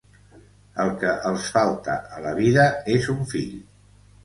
El 0.83 0.89
que 1.03 1.11
els 1.33 1.51
falta 1.59 1.99
a 2.17 2.23
la 2.25 2.33
vida 2.41 2.67
és 2.97 3.13
un 3.17 3.23
fill. 3.37 3.57